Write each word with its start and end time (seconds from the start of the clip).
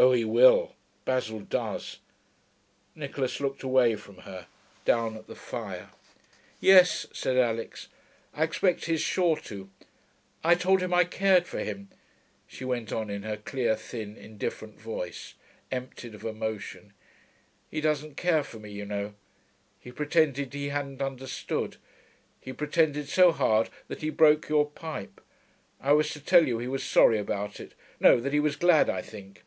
'Oh, 0.00 0.12
he 0.12 0.24
will. 0.24 0.76
Basil 1.04 1.40
does.' 1.40 1.98
Nicholas 2.94 3.40
looked 3.40 3.64
away 3.64 3.96
from 3.96 4.18
her, 4.18 4.46
down 4.84 5.16
at 5.16 5.26
the 5.26 5.34
fire. 5.34 5.90
'Yes,' 6.60 7.06
said 7.12 7.36
Alix. 7.36 7.88
'I 8.32 8.44
expect 8.44 8.84
he's 8.84 9.00
sure 9.00 9.34
to.... 9.38 9.68
I 10.44 10.54
told 10.54 10.82
him 10.84 10.94
I 10.94 11.02
cared 11.02 11.46
for 11.48 11.58
him,' 11.58 11.88
she 12.46 12.64
went 12.64 12.92
on, 12.92 13.10
in 13.10 13.24
her 13.24 13.38
clear, 13.38 13.74
thin, 13.74 14.16
indifferent 14.16 14.80
voice, 14.80 15.34
emptied 15.72 16.14
of 16.14 16.22
emotion. 16.22 16.92
'He 17.68 17.80
doesn't 17.80 18.16
care 18.16 18.44
for 18.44 18.60
me, 18.60 18.70
you 18.70 18.84
know. 18.84 19.14
He 19.80 19.90
pretended 19.90 20.54
he 20.54 20.68
hadn't 20.68 21.02
understood. 21.02 21.76
He 22.40 22.52
pretended 22.52 23.08
so 23.08 23.32
hard 23.32 23.68
that 23.88 24.00
he 24.02 24.10
broke 24.10 24.48
your 24.48 24.70
pipe. 24.70 25.20
I 25.80 25.90
was 25.90 26.10
to 26.12 26.20
tell 26.20 26.46
you 26.46 26.58
he 26.60 26.68
was 26.68 26.84
sorry 26.84 27.18
about 27.18 27.58
it 27.58 27.74
no, 27.98 28.20
that 28.20 28.32
he 28.32 28.38
was 28.38 28.54
glad, 28.54 28.88
I 28.88 29.02
think....' 29.02 29.42